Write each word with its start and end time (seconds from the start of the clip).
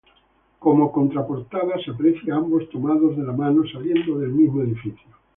Como 0.57 0.91
contraportada, 0.91 1.75
se 1.85 1.91
aprecia 1.91 2.33
a 2.33 2.37
ambos 2.37 2.67
tomados 2.71 3.15
de 3.15 3.23
la 3.23 3.33
mano 3.33 3.61
saliendo 3.71 4.17
del 4.17 4.31
mismo 4.31 4.63
edificio. 4.63 5.05